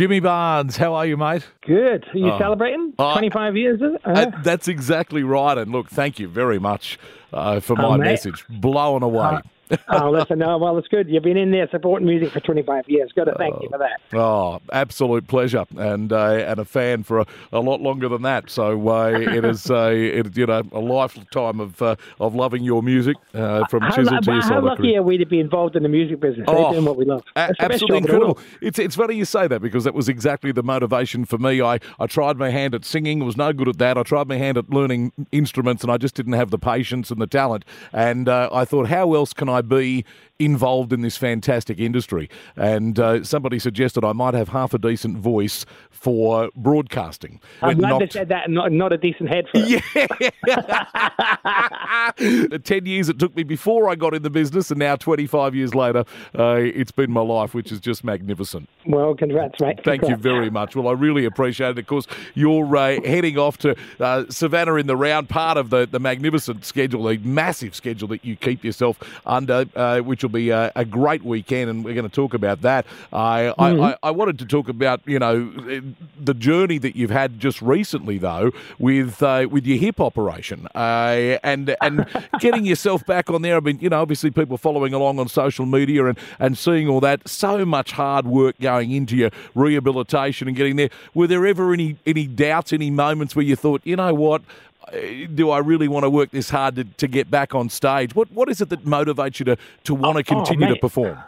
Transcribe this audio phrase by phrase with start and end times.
[0.00, 1.46] Jimmy Barnes, how are you, mate?
[1.60, 2.06] Good.
[2.14, 2.38] Are you Oh.
[2.38, 2.94] celebrating?
[2.98, 3.12] Oh.
[3.12, 4.00] 25 years, is it?
[4.06, 4.30] Uh, Uh-huh.
[4.42, 5.58] that's exactly right.
[5.58, 6.98] And look, thank you very much
[7.34, 8.46] uh, for my Oh, message.
[8.48, 9.40] Blown away.
[9.88, 11.08] oh, listen, no, well, it's good.
[11.08, 13.12] You've been in there supporting music for 25 years.
[13.14, 14.00] Got to thank you for that.
[14.18, 18.50] Oh, absolute pleasure, and uh, and a fan for a, a lot longer than that.
[18.50, 22.82] So uh, it is uh, it, you know a lifetime of uh, of loving your
[22.82, 25.00] music uh, from How, Chisel to your how lucky career.
[25.00, 26.46] are we to be involved in the music business?
[26.48, 27.22] Oh, doing what we love.
[27.36, 28.38] A- absolutely job in the incredible.
[28.60, 31.60] It's it's funny you say that because that was exactly the motivation for me.
[31.60, 33.98] I, I tried my hand at singing, was no good at that.
[33.98, 37.20] I tried my hand at learning instruments, and I just didn't have the patience and
[37.20, 37.64] the talent.
[37.92, 40.04] And uh, I thought, how else can I be
[40.38, 42.28] involved in this fantastic industry?
[42.56, 47.40] And uh, somebody suggested I might have half a decent voice for broadcasting.
[47.62, 49.82] I'm glad they said that not, not a decent head for it.
[52.50, 55.54] the 10 years it took me before I got in the business, and now 25
[55.54, 56.04] years later,
[56.38, 58.68] uh, it's been my life, which is just magnificent.
[58.86, 59.80] Well, congrats, mate.
[59.84, 60.74] Thank you very much.
[60.74, 61.78] Well, I really appreciate it.
[61.78, 65.86] Of course, you're uh, heading off to uh, Savannah in the round, part of the,
[65.86, 70.50] the magnificent schedule, the massive schedule that you keep yourself under, uh, which will be
[70.50, 72.86] a, a great weekend, and we're going to talk about that.
[73.12, 75.50] I, I, I, I wanted to talk about, you know,
[76.18, 81.38] the journey that you've had just recently, though, with uh, with your hip operation, uh,
[81.42, 82.06] and and
[82.40, 83.56] getting yourself back on there.
[83.56, 87.00] I mean, you know, obviously people following along on social media and, and seeing all
[87.00, 87.28] that.
[87.28, 90.90] So much hard work going into your rehabilitation and getting there.
[91.14, 94.42] Were there ever any any doubts, any moments where you thought, you know what?
[95.34, 98.14] Do I really want to work this hard to, to get back on stage?
[98.14, 100.80] What what is it that motivates you to, to want to Oh, oh continue to
[100.80, 101.18] perform?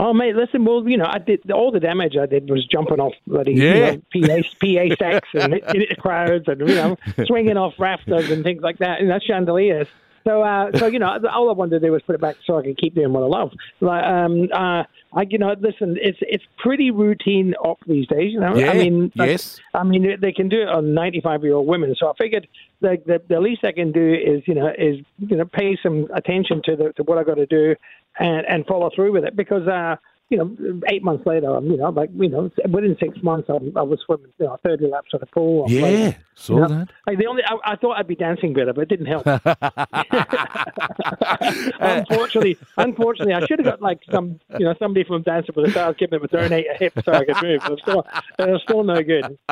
[0.00, 3.00] Oh, mate, listen, well, you know, I did all the damage I did was jumping
[3.00, 3.96] off bloody Yeah.
[4.14, 5.60] you know, PA, PA stacks and
[5.98, 9.88] crowds and, you know, swinging off rafters and things like that, and that's chandeliers.
[10.24, 12.58] So, uh, so you know, all I wanted to do was put it back so
[12.58, 13.52] I could keep doing what I love.
[13.80, 18.32] Like, um, uh, I, you know, listen, it's it's pretty routine op these days.
[18.32, 19.60] You know, Yeah, I mean, like, yes.
[19.74, 21.94] I mean, they can do it on ninety-five-year-old women.
[21.98, 22.46] So I figured
[22.80, 26.08] the, the the least I can do is, you know, is you know, pay some
[26.14, 27.74] attention to the to what I got to do,
[28.18, 29.66] and and follow through with it because.
[29.66, 29.96] uh
[30.30, 33.54] you know, eight months later, I'm, you know, like, you know, within six months, I,
[33.76, 35.64] I was swimming, you know, 30 laps of the pool.
[35.64, 36.88] I'm Yeah, saw you know, that.
[37.06, 39.26] Like the only, I, I thought I'd be dancing better, but it didn't help.
[41.80, 45.70] unfortunately, unfortunately, I should have got like some, you know, somebody from Dancing with the
[45.70, 47.60] Stars giving me a donate a hip so I could move.
[47.62, 48.06] But it's still,
[48.38, 49.38] it's still no good.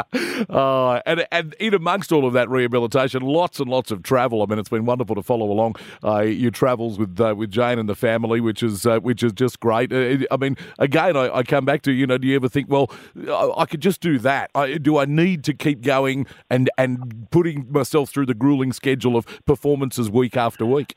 [0.48, 4.42] Oh, and and in amongst all of that rehabilitation, lots and lots of travel.
[4.42, 7.78] I mean, it's been wonderful to follow along uh, your travels with uh, with Jane
[7.78, 9.92] and the family, which is uh, which is just great.
[9.92, 12.68] Uh, I mean, again, I, I come back to you know, do you ever think,
[12.68, 12.90] well,
[13.28, 14.50] I, I could just do that?
[14.54, 19.16] I, do I need to keep going and and putting myself through the grueling schedule
[19.16, 20.96] of performances week after week?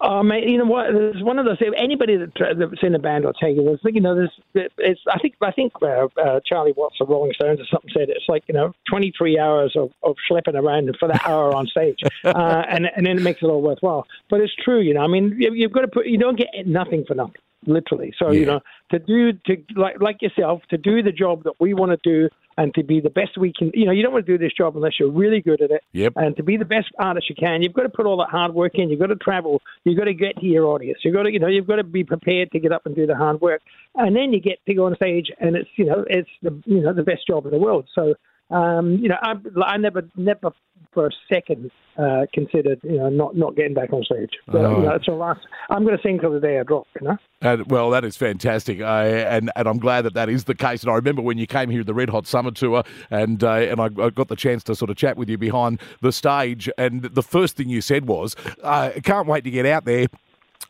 [0.00, 0.92] Oh, mate, you know what?
[0.92, 1.58] There's one of those.
[1.76, 3.80] Anybody that, that's in a band will tell you this.
[3.84, 4.68] You know, there's.
[4.78, 5.00] It's.
[5.08, 5.34] I think.
[5.40, 8.54] I think uh, uh, Charlie Watts of Rolling Stones or something said it's like you
[8.54, 13.06] know 23 hours of, of schlepping around for that hour on stage, uh, and and
[13.06, 14.06] then it makes it all worthwhile.
[14.28, 14.80] But it's true.
[14.80, 16.06] You know, I mean, you, you've got to put.
[16.06, 17.40] You don't get nothing for nothing.
[17.66, 18.12] Literally.
[18.18, 21.74] So you know, to do to like like yourself to do the job that we
[21.74, 22.28] want to do
[22.58, 23.70] and to be the best we can.
[23.74, 25.82] You know, you don't want to do this job unless you're really good at it
[25.92, 26.14] Yep.
[26.16, 28.54] and to be the best artist you can, you've got to put all that hard
[28.54, 28.90] work in.
[28.90, 29.62] You've got to travel.
[29.84, 30.98] You've got to get to your audience.
[31.04, 33.06] You've got to, you know, you've got to be prepared to get up and do
[33.06, 33.62] the hard work.
[33.94, 36.80] And then you get to go on stage, and it's, you know, it's the, you
[36.80, 37.86] know, the best job in the world.
[37.94, 38.14] So,
[38.52, 40.52] um, you know, I, I never, never
[40.92, 44.30] for a second uh, considered, you know, not not getting back on stage.
[44.50, 44.76] So, Oh.
[44.76, 45.40] you know, it's a last.
[45.70, 46.86] I'm going to sing till the day I drop.
[47.00, 47.16] You know.
[47.40, 50.82] And, well, that is fantastic, I, and and I'm glad that that is the case.
[50.82, 53.80] And I remember when you came here the Red Hot Summer Tour, and uh, and
[53.80, 57.02] I, I got the chance to sort of chat with you behind the stage, and
[57.02, 60.06] the first thing you said was, uh, "Can't wait to get out there."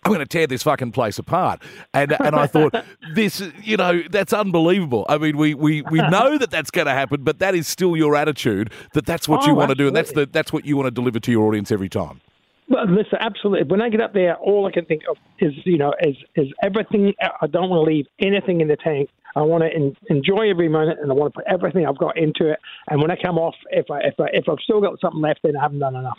[0.04, 1.62] I'm going to tear this fucking place apart,
[1.94, 2.74] and and I thought
[3.14, 5.06] this, you know, that's unbelievable.
[5.08, 7.96] I mean, we we, we know that that's going to happen, but that is still
[7.96, 10.64] your attitude that that's what you Oh, want to do, and that's the that's what
[10.64, 12.20] you want to deliver to your audience every time.
[12.68, 13.68] Well, listen, absolutely.
[13.68, 16.48] When I get up there, all I can think of is, you know, is is
[16.64, 17.12] everything.
[17.40, 19.08] I don't want to leave anything in the tank.
[19.36, 22.18] I want to en- enjoy every moment, and I want to put everything I've got
[22.18, 22.58] into it.
[22.88, 25.40] And when I come off, if I if I if I've still got something left,
[25.44, 26.18] then I haven't done enough.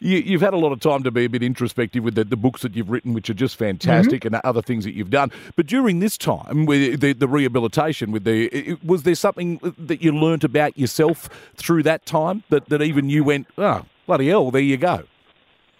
[0.00, 2.36] You, you've had a lot of time to be a bit introspective with the, the
[2.36, 4.34] books that you've written, which are just fantastic, mm-hmm.
[4.34, 5.30] and other things that you've done.
[5.56, 10.02] But during this time, with the, the rehabilitation, with the it- was there something that
[10.02, 14.50] you learnt about yourself through that time that, that even you went, oh bloody hell,
[14.50, 15.04] there you go.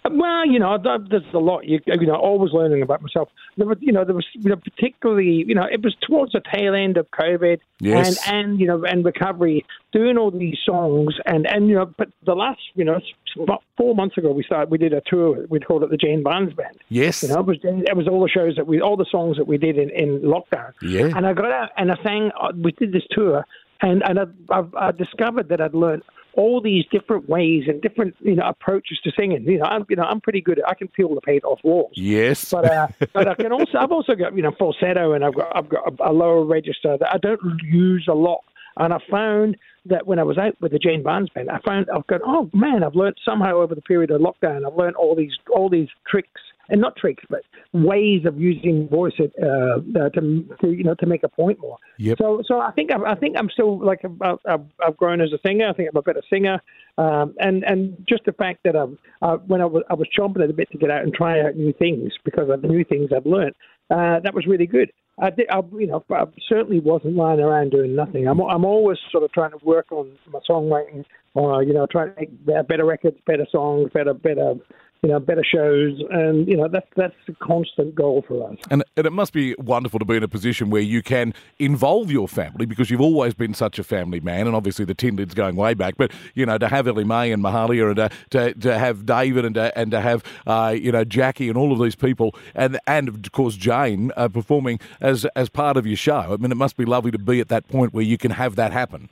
[0.09, 1.65] Well, you know, there's a lot.
[1.65, 3.29] You, you know, always learning about myself.
[3.57, 6.41] There was, you know, there was, you know, particularly, you know, it was towards the
[6.53, 8.25] tail end of COVID, Yes.
[8.25, 12.09] and and you know, and recovery, doing all these songs, and and you know, but
[12.25, 12.99] the last, you know,
[13.39, 14.69] about four months ago we started.
[14.71, 15.45] We did a tour.
[15.49, 16.77] We called it the Jane Barnes Band.
[16.89, 17.23] Yes.
[17.23, 19.47] You know, it was it was all the shows that we, all the songs that
[19.47, 20.73] we did in, in lockdown.
[20.81, 21.11] Yeah.
[21.15, 22.31] And I got out and I sang.
[22.39, 23.45] uh, We did this tour,
[23.81, 24.19] and and
[24.49, 28.99] I, I, discovered that I'd learned all these different ways and different you know approaches
[29.03, 29.43] to singing.
[29.43, 30.59] You know, I'm you know I'm pretty good.
[30.59, 31.91] At, I can peel the paint off walls.
[31.95, 32.51] Yes.
[32.51, 35.55] But uh, but I can also I've also got you know falsetto and I've got
[35.55, 38.41] I've got a, a lower register that I don't use a lot.
[38.77, 41.87] And I found that when I was out with the Jane Barnes band, I found
[41.93, 45.15] I've got oh man, I've learned somehow over the period of lockdown, I've learned all
[45.15, 46.41] these all these tricks
[46.71, 47.41] and not tricks, but
[47.73, 51.77] ways of using voice uh, uh, to, to you know to make a point more.
[51.97, 52.17] Yep.
[52.17, 55.31] So so I think I'm, I think I'm still like I've, I've, I've grown as
[55.33, 55.67] a singer.
[55.69, 56.61] I think I'm a better singer,
[56.97, 60.43] um, and and just the fact that I've, uh, when I was I was chomping
[60.43, 62.83] at a bit to get out and try out new things because of the new
[62.83, 63.53] things I've learned.
[63.91, 64.91] Uh, that was really good.
[65.21, 68.27] I, did, I, you know, I certainly wasn't lying around doing nothing.
[68.27, 71.03] I'm, I'm always sort of trying to work on my songwriting,
[71.33, 74.53] or you know, trying to make better records, better songs, better, better,
[75.03, 78.57] you know, better shows, and you know, that's that's a constant goal for us.
[78.69, 82.11] And, and it must be wonderful to be in a position where you can involve
[82.11, 85.33] your family because you've always been such a family man, and obviously the tin lid's
[85.33, 85.95] going way back.
[85.97, 89.55] But you know, to have Elly-May and Mahalia, and to, to, to have David, and
[89.55, 93.09] to, and to have uh, you know Jackie, and all of these people, and and
[93.09, 96.33] of course Jane uh, performing as as part of your show.
[96.33, 98.55] I mean, it must be lovely to be at that point where you can have
[98.55, 99.09] that happen.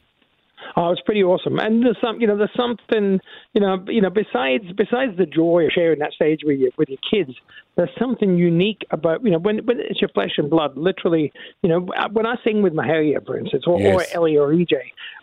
[0.75, 1.59] Oh, it's pretty awesome.
[1.59, 3.19] And there's some, you know, there's something,
[3.53, 6.89] you know, you know, besides besides the joy of sharing that stage with your with
[6.89, 7.37] your kids,
[7.75, 10.77] there's something unique about, you know, when when it's your flesh and blood.
[10.77, 11.31] Literally,
[11.63, 14.73] you know, when I sing with Mahalia, for instance, or, or Elly or EJ,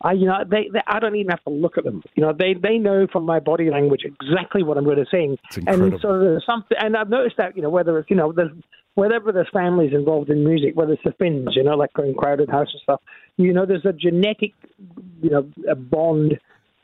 [0.02, 2.02] I, you know, they, they I don't even have to look at them.
[2.14, 5.36] You know, they they know from my body language exactly what I'm going to sing.
[5.66, 8.52] And so there's something, and I've noticed that, you know, whether it's, you know, there's
[8.96, 12.48] wherever there's families involved in music, whether it's the Finns, you know, like in Crowded
[12.48, 13.00] House and stuff,
[13.36, 14.54] you know, there's a genetic,
[15.22, 16.38] you know, a bond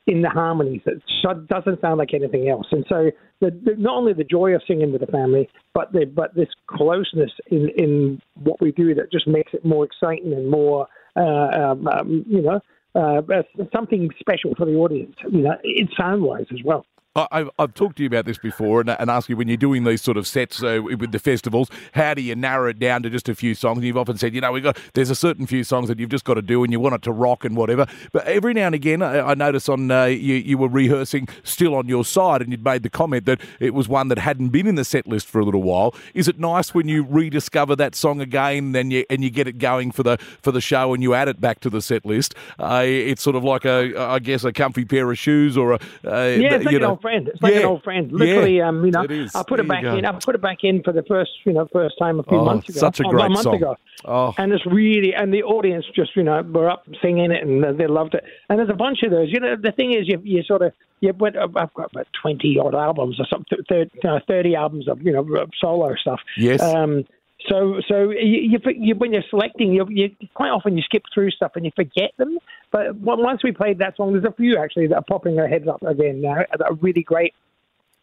[0.07, 2.67] in the harmonies that doesn't sound like anything else.
[2.73, 6.07] And so, the, the, not only the joy of singing with the family, but the
[6.07, 10.51] but this closeness in in what we do that just makes it more exciting and
[10.51, 12.61] more, uh, um, um, you know.
[12.95, 13.43] Uh, uh,
[13.75, 16.85] something special for the audience, you know, in sound wise as well.
[17.15, 19.57] I- I've, I've talked to you about this before and, and asked you when you're
[19.57, 23.03] doing these sort of sets uh, with the festivals, how do you narrow it down
[23.03, 23.79] to just a few songs?
[23.79, 26.09] And you've often said, you know, we got there's a certain few songs that you've
[26.11, 27.87] just got to do and you want it to rock and whatever.
[28.13, 31.75] But every now and again, I, I notice on uh, you, you were rehearsing still
[31.75, 34.67] on your side and you'd made the comment that it was one that hadn't been
[34.67, 35.95] in the set list for a little while.
[36.15, 39.59] Is it nice when you rediscover that song again and you, and you get it
[39.59, 42.35] going for the for the show and you add it back to the set list?
[42.59, 45.79] Uh, it's sort of like a, I guess, a comfy pair of shoes or a,
[46.07, 47.29] uh, Yeah, you know, old friend.
[47.29, 47.61] It's like Yeah.
[47.61, 48.13] an old friend.
[48.13, 49.35] Literally, Yeah, um, you know, it is.
[49.35, 50.05] I put it There you back in.
[50.07, 52.45] I put it back in for the first, you know, first time a few Oh,
[52.45, 52.79] months ago.
[52.79, 53.57] such a Oh, great month song.
[53.57, 53.77] ago.
[54.05, 54.35] Oh.
[54.39, 57.87] And it's really, and the audience just, you know, were up singing it, and they
[57.87, 58.25] loved it.
[58.49, 59.31] And there's a bunch of those.
[59.33, 61.37] You know, the thing is, you, you sort of, you went.
[61.37, 65.47] I've got about twenty odd albums or something, thirty, uh, thirty albums of, you know,
[65.61, 66.21] solo stuff.
[66.37, 66.63] Yes.
[66.63, 67.05] Um,
[67.49, 71.53] so, so you, you, when you're selecting, you, you quite often you skip through stuff
[71.57, 72.39] and you forget them.
[72.71, 75.67] But once we played that song, there's a few actually that are popping their heads
[75.69, 77.35] up again now that are really great.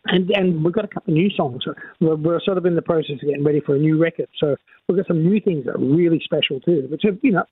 [0.05, 1.63] And and we've got a couple of new songs.
[1.99, 4.29] We're, we're sort of in the process of getting ready for a new record.
[4.37, 4.55] So
[4.87, 7.43] we've got some new things that are really special too, which are, you know,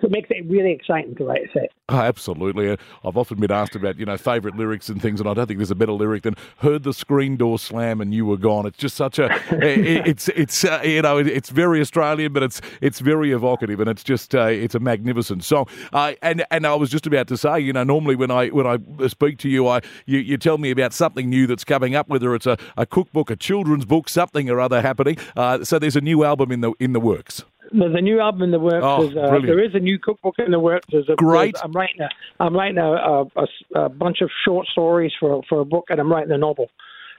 [0.00, 1.70] so it makes it really exciting to write a set.
[1.88, 2.70] Oh, absolutely.
[3.04, 5.58] I've often been asked about, you know, favourite lyrics and things, and I don't think
[5.58, 8.76] there's a better lyric than "Heard the screen door slam and you were gone." It's
[8.78, 12.60] just such a, it- it's it's uh, you know, it- it's very Australian, but it's
[12.80, 15.66] it's very evocative, and it's just uh, it's a magnificent song.
[15.92, 18.66] Uh, and and I was just about to say, you know, normally when I when
[18.66, 22.08] I speak to you, I you, you tell me about something new that's coming up,
[22.08, 25.16] whether it's a, a cookbook, a children's book, something or other happening.
[25.36, 27.44] Uh, so there's a new album in the in the works.
[27.72, 28.84] There's a new album in the works.
[28.84, 30.86] Oh, uh, there is a new cookbook in the works.
[30.90, 31.54] There's a, Great.
[31.54, 32.08] there's- I'm writing a,
[32.40, 36.10] I'm writing a, a, a, bunch of short stories for for a book, and I'm
[36.10, 36.68] writing a novel.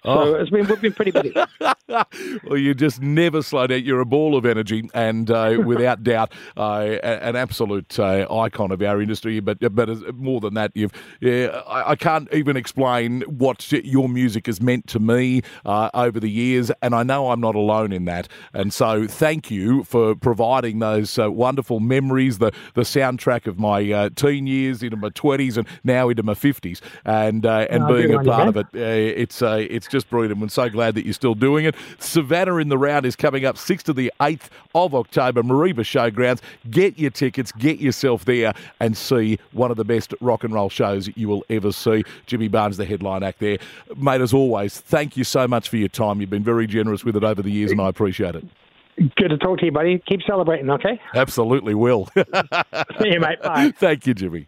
[0.03, 0.35] So Oh.
[0.35, 1.33] it's been we've been pretty busy.
[1.89, 3.83] well, you just never slow down.
[3.83, 8.81] You're a ball of energy, and uh, without doubt, uh, an absolute uh, icon of
[8.81, 9.39] our industry.
[9.39, 14.45] But but more than that, you've yeah, I, I can't even explain what your music
[14.45, 18.05] has meant to me uh, over the years, and I know I'm not alone in
[18.05, 18.27] that.
[18.53, 23.91] And so, thank you for providing those uh, wonderful memories, the the soundtrack of my
[23.91, 27.95] uh, teen years into my 20s and now into my 50s, and uh, and Oh,
[27.95, 28.67] being a part of it.
[28.75, 28.79] Uh,
[29.17, 30.41] it's uh, it's just brilliant.
[30.41, 31.73] I'm so glad that you're still doing it.
[31.99, 36.41] Savannah in the round is coming up 6th to the 8th of October, Mareeba Showgrounds.
[36.69, 40.69] Get your tickets, get yourself there, and see one of the best rock and roll
[40.69, 42.03] shows you will ever see.
[42.25, 43.59] Jimmy Barnes, the headline act there.
[43.95, 46.19] Mate, as always, thank you so much for your time.
[46.19, 48.43] You've been very generous with it over the years, and I appreciate it.
[49.15, 49.99] Good to talk to you, buddy.
[50.05, 50.99] Keep celebrating, okay?
[51.15, 52.09] Absolutely will.
[52.15, 53.41] See you, mate.
[53.41, 53.71] Bye.
[53.77, 54.47] thank you, Jimmy.